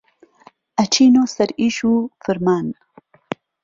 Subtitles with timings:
[0.79, 1.93] ئەچینۆ سەر ئیش و
[2.23, 2.67] فرمان